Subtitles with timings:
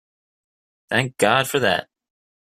[0.89, 1.87] Thank God for that!